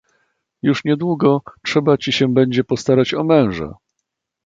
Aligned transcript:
"Już 0.61 0.85
nie 0.85 0.97
długo 0.97 1.41
trzeba 1.63 1.97
ci 1.97 2.11
się 2.11 2.33
będzie 2.33 2.63
postarać 2.63 3.13
o 3.13 3.23
męża!" 3.23 3.73